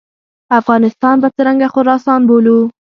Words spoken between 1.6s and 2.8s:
خراسان بولو.